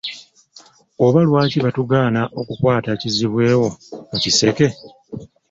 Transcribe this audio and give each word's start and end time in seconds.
Oba 1.05 1.19
lwaki 1.27 1.57
baatugaana 1.63 2.21
okukwata 2.39 2.89
kizibwe 3.01 3.45
wo 3.61 3.69
mu 4.09 4.17
kiseke?. 4.23 4.67